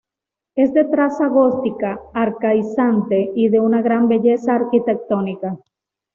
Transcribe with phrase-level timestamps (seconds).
[0.55, 5.59] Es de traza gótica arcaizante y de una gran belleza arquitectónica.